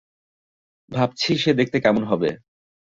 [0.91, 2.29] ভাবছি সে দেখতে কেমন হবে!